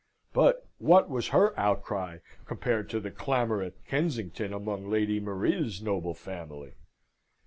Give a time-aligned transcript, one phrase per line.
[0.33, 6.15] But what was her outcry compared to the clamour at Kensington among Lady Maria's noble
[6.15, 6.73] family?